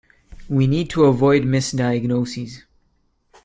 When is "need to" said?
0.65-1.05